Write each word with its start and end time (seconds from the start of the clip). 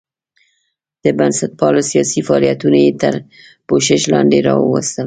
د 1.03 1.05
بنسټپالو 1.17 1.81
سیاسي 1.91 2.19
فعالیتونه 2.27 2.77
یې 2.85 2.91
تر 3.01 3.13
پوښښ 3.67 4.01
لاندې 4.13 4.37
راوستل. 4.47 4.99